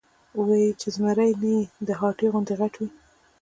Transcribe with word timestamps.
وې 0.43 0.57
ئې 0.63 0.71
چې 0.79 0.87
زمرے 0.95 1.27
نۀ 1.41 1.55
د 1.87 1.89
هاتي 1.99 2.27
غوندې 2.31 2.53
غټ 2.59 2.73
وي، 2.79 2.87